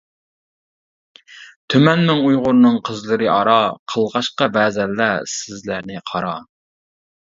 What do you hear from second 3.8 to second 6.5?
قىلغاچقا بەزەنلەر سىزلەرنى قارا.